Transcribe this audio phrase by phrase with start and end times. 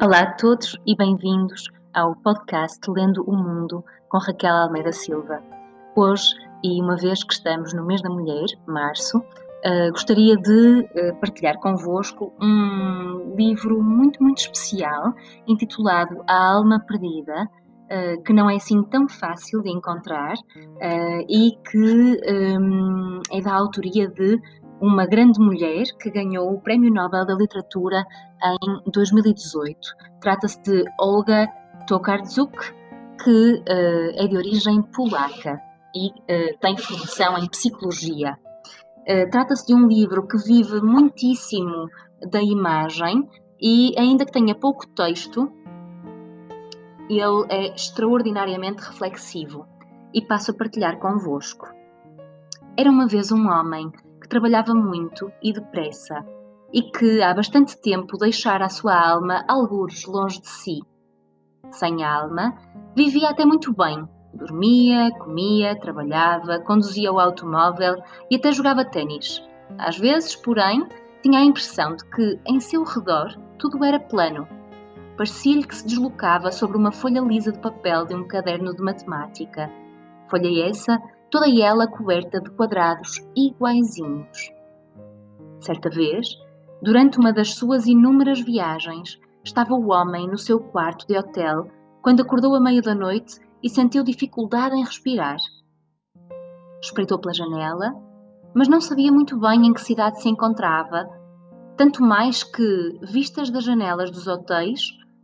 [0.00, 5.42] Olá a todos e bem-vindos ao podcast Lendo o Mundo com Raquel Almeida Silva.
[5.96, 11.16] Hoje, e uma vez que estamos no mês da mulher, março, uh, gostaria de uh,
[11.20, 15.12] partilhar convosco um livro muito, muito especial
[15.48, 17.50] intitulado A Alma Perdida,
[17.90, 20.34] uh, que não é assim tão fácil de encontrar
[21.28, 22.20] e que
[22.56, 24.40] um, é da autoria de
[24.80, 28.04] uma grande mulher que ganhou o Prémio Nobel da Literatura
[28.62, 29.78] em 2018.
[30.20, 31.48] Trata-se de Olga
[31.86, 32.56] Tokarczuk,
[33.22, 35.60] que uh, é de origem polaca
[35.94, 38.38] e uh, tem formação em psicologia.
[39.00, 41.88] Uh, Trata-se de um livro que vive muitíssimo
[42.30, 43.28] da imagem
[43.60, 45.50] e, ainda que tenha pouco texto,
[47.08, 49.66] ele é extraordinariamente reflexivo
[50.14, 51.66] e passo a partilhar convosco.
[52.76, 53.90] Era uma vez um homem
[54.28, 56.22] que trabalhava muito e depressa,
[56.70, 60.80] e que há bastante tempo deixara a sua alma algures longe de si.
[61.70, 62.54] Sem alma,
[62.94, 64.06] vivia até muito bem.
[64.34, 67.96] Dormia, comia, trabalhava, conduzia o automóvel
[68.30, 69.42] e até jogava ténis.
[69.78, 70.86] Às vezes, porém,
[71.22, 74.46] tinha a impressão de que, em seu redor, tudo era plano.
[75.16, 79.70] Parecia-lhe que se deslocava sobre uma folha lisa de papel de um caderno de matemática.
[80.28, 84.50] Folha essa toda ela coberta de quadrados iguaizinhos.
[85.60, 86.28] Certa vez,
[86.82, 91.68] durante uma das suas inúmeras viagens, estava o homem no seu quarto de hotel
[92.02, 95.36] quando acordou à meia da noite e sentiu dificuldade em respirar.
[96.80, 97.94] Espreitou pela janela,
[98.54, 101.08] mas não sabia muito bem em que cidade se encontrava,
[101.76, 104.80] tanto mais que, vistas das janelas dos hotéis,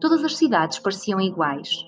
[0.00, 1.86] todas as cidades pareciam iguais.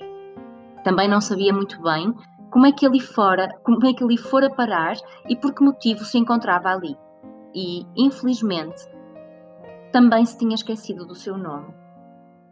[0.83, 2.15] Também não sabia muito bem
[2.51, 4.97] como é que ele fora, como é que ele fora parar
[5.29, 6.97] e por que motivo se encontrava ali.
[7.55, 8.87] E, infelizmente,
[9.93, 11.75] também se tinha esquecido do seu nome.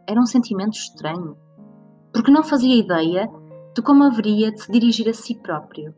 [0.07, 1.37] Era um sentimento estranho,
[2.13, 3.29] porque não fazia ideia
[3.75, 5.93] de como haveria de se dirigir a si próprio.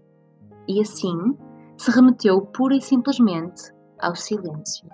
[0.67, 1.37] E assim
[1.77, 4.87] se remeteu pura e simplesmente ao silêncio.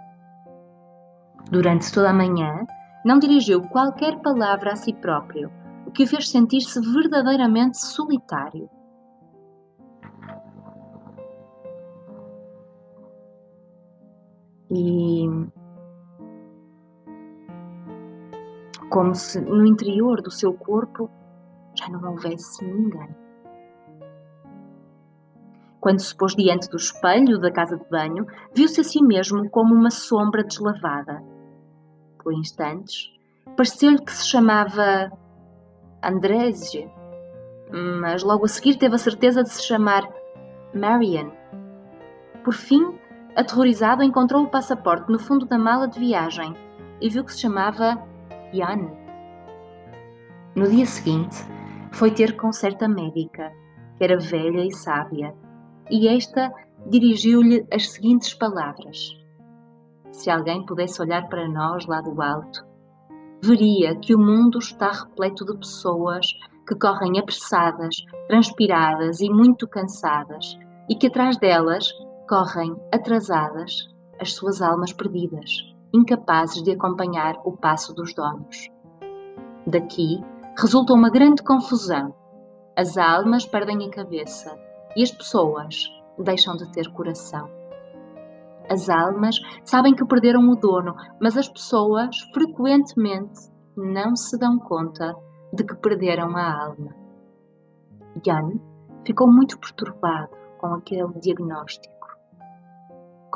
[1.50, 2.66] Durante toda a manhã,
[3.04, 5.52] não dirigiu qualquer palavra a si próprio,
[5.86, 8.70] o que o fez sentir-se verdadeiramente solitário.
[14.70, 15.26] E
[18.90, 21.10] como se no interior do seu corpo
[21.76, 23.16] já não houvesse ninguém.
[25.80, 29.76] Quando se pôs diante do espelho da casa de banho, viu-se a si mesmo como
[29.76, 31.24] uma sombra deslavada.
[32.22, 33.10] Por instantes,
[33.56, 35.12] pareceu-lhe que se chamava
[36.04, 36.92] Andrésia,
[38.02, 40.08] mas logo a seguir teve a certeza de se chamar
[40.74, 41.32] Marian.
[42.44, 42.98] Por fim,
[43.38, 46.56] Aterrorizado, encontrou o passaporte no fundo da mala de viagem
[47.00, 48.04] e viu que se chamava
[48.52, 48.90] Jan.
[50.56, 51.38] No dia seguinte,
[51.92, 53.54] foi ter com certa médica,
[53.96, 55.36] que era velha e sábia,
[55.92, 56.52] e esta
[56.88, 59.16] dirigiu-lhe as seguintes palavras:
[60.12, 62.66] Se alguém pudesse olhar para nós lá do alto,
[63.40, 66.26] veria que o mundo está repleto de pessoas
[66.68, 67.98] que correm apressadas,
[68.28, 70.58] transpiradas e muito cansadas,
[70.90, 71.88] e que atrás delas
[72.28, 73.88] correm, atrasadas,
[74.20, 75.50] as suas almas perdidas,
[75.94, 78.70] incapazes de acompanhar o passo dos donos.
[79.66, 80.22] Daqui
[80.60, 82.14] resulta uma grande confusão.
[82.76, 84.58] As almas perdem a cabeça
[84.96, 85.90] e as pessoas
[86.20, 87.50] deixam de ter coração.
[88.70, 95.16] As almas sabem que perderam o dono, mas as pessoas frequentemente não se dão conta
[95.54, 96.94] de que perderam a alma.
[98.26, 98.60] Jan
[99.06, 101.97] ficou muito perturbado com aquele diagnóstico.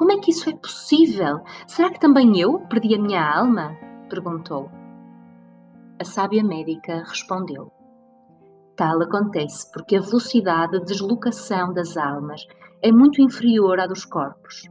[0.01, 1.41] Como é que isso é possível?
[1.67, 3.77] Será que também eu perdi a minha alma?
[4.09, 4.67] perguntou.
[5.99, 7.71] A sábia médica respondeu:
[8.75, 12.41] Tal acontece porque a velocidade de deslocação das almas
[12.81, 14.63] é muito inferior à dos corpos.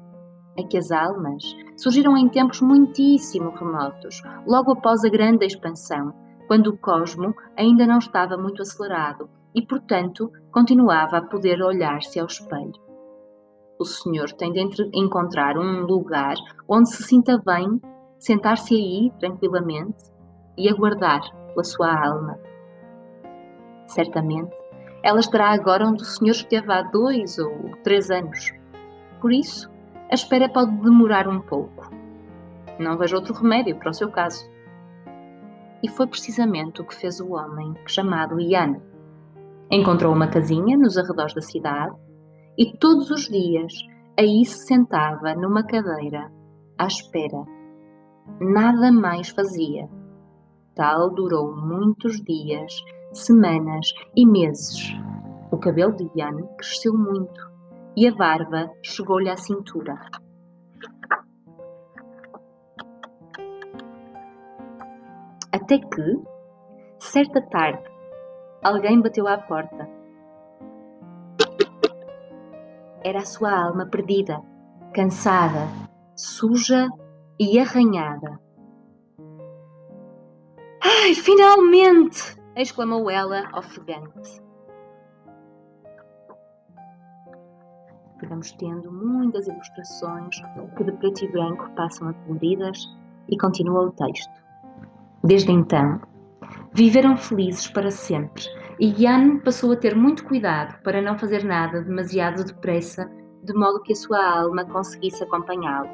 [0.58, 1.44] É que as almas
[1.76, 6.12] surgiram em tempos muitíssimo remotos, logo após a grande expansão,
[6.48, 12.26] quando o cosmo ainda não estava muito acelerado e, portanto, continuava a poder olhar-se ao
[12.26, 12.89] espelho
[13.80, 16.34] o senhor tem de encontrar um lugar
[16.68, 17.80] onde se sinta bem,
[18.18, 20.04] sentar-se aí tranquilamente
[20.58, 22.38] e aguardar pela sua alma.
[23.86, 24.54] Certamente,
[25.02, 28.52] ela estará agora onde o senhor esteve há dois ou três anos.
[29.18, 29.70] Por isso,
[30.10, 31.90] a espera pode demorar um pouco.
[32.78, 34.46] Não vejo outro remédio para o seu caso.
[35.82, 38.76] E foi precisamente o que fez o homem chamado Ian.
[39.70, 41.94] Encontrou uma casinha nos arredores da cidade
[42.60, 43.72] e todos os dias
[44.18, 46.30] aí se sentava numa cadeira,
[46.76, 47.42] à espera.
[48.38, 49.88] Nada mais fazia.
[50.74, 52.70] tal durou muitos dias,
[53.14, 54.92] semanas e meses.
[55.50, 57.40] O cabelo de Ian cresceu muito
[57.96, 59.98] e a barba chegou-lhe à cintura.
[65.50, 66.22] Até que,
[66.98, 67.90] certa tarde,
[68.62, 69.99] alguém bateu à porta.
[73.02, 74.42] Era a sua alma perdida,
[74.92, 75.68] cansada,
[76.14, 76.88] suja
[77.38, 78.38] e arranhada.
[80.82, 82.38] Ai, finalmente!
[82.54, 84.42] exclamou ela, ofegante.
[88.28, 90.36] Vamos tendo muitas ilustrações
[90.76, 92.78] que de preto e branco passam a coloridas
[93.30, 94.42] e continua o texto.
[95.24, 96.02] Desde então,
[96.72, 98.44] viveram felizes para sempre
[98.80, 103.10] e Ian passou a ter muito cuidado para não fazer nada demasiado depressa,
[103.44, 105.90] de modo que a sua alma conseguisse acompanhá-lo.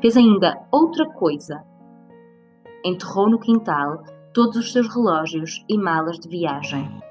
[0.00, 1.64] Fez ainda outra coisa.
[2.84, 7.02] Enterrou no quintal todos os seus relógios e malas de viagem.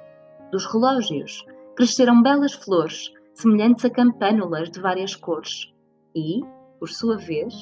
[0.50, 1.44] Dos relógios
[1.76, 5.74] cresceram belas flores, semelhantes a campânulas de várias cores,
[6.16, 6.40] e,
[6.80, 7.54] por sua vez,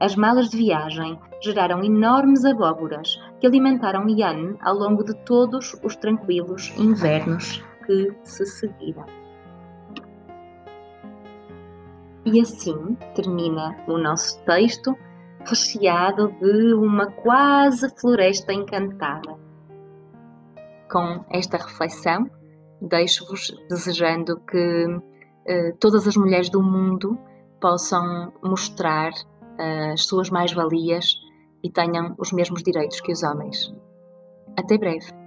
[0.00, 5.94] as malas de viagem geraram enormes abóboras que alimentaram Ian ao longo de todos os
[5.94, 9.04] tranquilos invernos que se seguiram.
[12.24, 14.96] E assim termina o nosso texto,
[15.44, 19.38] recheado de uma quase floresta encantada.
[20.90, 22.30] Com esta reflexão,
[22.80, 25.00] deixo-vos desejando que
[25.46, 27.18] eh, todas as mulheres do mundo
[27.60, 29.12] possam mostrar
[29.60, 31.16] as suas mais-valias
[31.62, 33.72] e tenham os mesmos direitos que os homens.
[34.56, 35.19] Até breve!